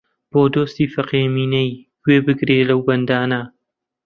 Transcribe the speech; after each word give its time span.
بۆ 0.31 0.41
دۆستی 0.53 0.85
فەقێ 0.93 1.21
مینەی 1.35 1.69
گوێ 2.03 2.17
بگرێ 2.25 2.59
لەو 2.69 2.79
بەندانە 2.87 3.41